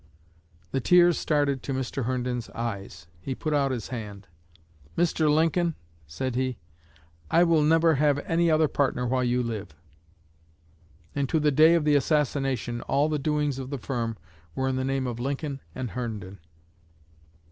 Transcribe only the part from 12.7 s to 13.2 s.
all the